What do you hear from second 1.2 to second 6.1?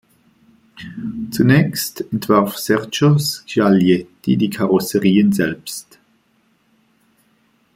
Zunächst entwarf Sergio Scaglietti die Karosserien selbst.